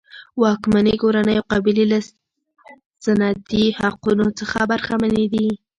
واکمنې 0.41 0.95
کورنۍ 1.01 1.35
او 1.39 1.45
قبیلې 1.51 1.85
له 1.91 1.99
سنتي 3.05 3.65
حقونو 3.79 4.25
څخه 4.39 4.59
برخمنې 4.71 5.25
دي. 5.33 5.47